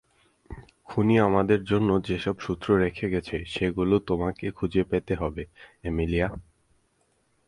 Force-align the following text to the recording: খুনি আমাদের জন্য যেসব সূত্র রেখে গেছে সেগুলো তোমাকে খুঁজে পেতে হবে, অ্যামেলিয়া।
খুনি 0.85 1.15
আমাদের 1.19 1.59
জন্য 1.63 1.89
যেসব 2.07 2.35
সূত্র 2.39 2.67
রেখে 2.75 3.07
গেছে 3.09 3.35
সেগুলো 3.45 3.95
তোমাকে 3.99 4.45
খুঁজে 4.51 4.83
পেতে 4.83 5.13
হবে, 5.15 5.43
অ্যামেলিয়া। 5.81 6.27